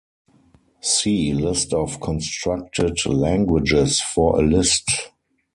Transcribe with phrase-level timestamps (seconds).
[0.81, 5.11] See list of constructed languages for a list.